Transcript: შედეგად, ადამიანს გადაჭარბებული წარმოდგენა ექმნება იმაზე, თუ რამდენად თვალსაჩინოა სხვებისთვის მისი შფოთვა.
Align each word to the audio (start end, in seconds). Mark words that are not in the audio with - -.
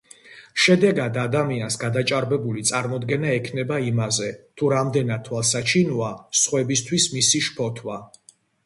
შედეგად, 0.61 1.19
ადამიანს 1.23 1.77
გადაჭარბებული 1.83 2.65
წარმოდგენა 2.71 3.29
ექმნება 3.35 3.79
იმაზე, 3.91 4.33
თუ 4.57 4.73
რამდენად 4.75 5.25
თვალსაჩინოა 5.31 6.13
სხვებისთვის 6.45 7.11
მისი 7.19 7.47
შფოთვა. 7.53 8.03